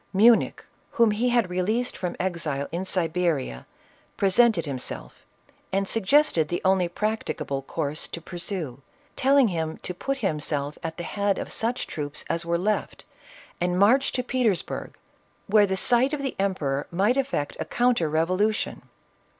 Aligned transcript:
Munich, 0.13 0.65
whom 0.93 1.11
he 1.11 1.29
had 1.29 1.51
released 1.51 1.95
from 1.95 2.15
exile 2.19 2.67
in 2.71 2.85
Siberia, 2.85 3.67
presented 4.17 4.65
himself 4.65 5.27
and 5.71 5.87
suggested 5.87 6.47
the 6.47 6.59
only 6.65 6.87
practicable 6.89 7.61
course 7.61 8.07
to 8.07 8.19
pursue, 8.19 8.81
telling 9.15 9.49
him 9.49 9.77
to 9.83 9.93
put 9.93 10.17
himself 10.17 10.75
at 10.81 10.97
the 10.97 11.03
head 11.03 11.37
of 11.37 11.51
such 11.51 11.85
troops 11.85 12.25
as 12.31 12.43
were 12.43 12.57
left 12.57 13.05
and 13.61 13.77
march 13.77 14.11
to 14.13 14.23
Petersburg, 14.23 14.97
where 15.45 15.67
the 15.67 15.77
sight 15.77 16.13
of 16.13 16.23
the 16.23 16.35
emperor 16.39 16.87
might 16.89 17.15
effect 17.15 17.55
a 17.59 17.65
counter 17.65 18.09
revolution. 18.09 18.81